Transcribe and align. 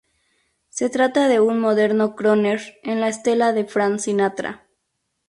Se 0.69 0.89
trata 0.89 1.27
de 1.27 1.39
un 1.39 1.59
moderno 1.59 2.15
"crooner", 2.15 2.79
en 2.81 3.01
la 3.01 3.07
estela 3.07 3.53
de 3.53 3.65
Frank 3.65 3.99
Sinatra. 3.99 4.65